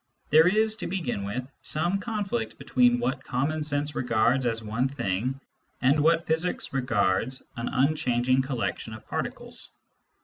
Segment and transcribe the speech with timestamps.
[0.31, 5.39] There is, to begin with, some conflict between what common sense regards as one thing,
[5.79, 9.69] and what physics regards an unchanging collection of particles.